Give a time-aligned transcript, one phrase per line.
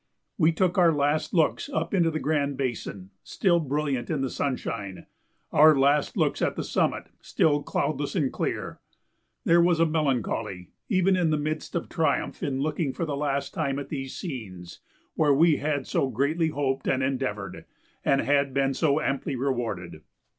[0.39, 5.05] We took our last looks up into the Grand Basin, still brilliant in the sunshine,
[5.51, 8.79] our last looks at the summit, still cloudless and clear.
[9.45, 13.53] There was a melancholy even in the midst of triumph in looking for the last
[13.53, 14.79] time at these scenes
[15.13, 17.65] where we had so greatly hoped and endeavored
[18.03, 20.01] and had been so amply rewarded.